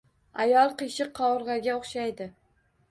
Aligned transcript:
Ayol 0.45 0.73
qiyshiq 0.79 1.11
qovurg‘aga 1.21 1.75
o‘xshaydi. 1.79 2.31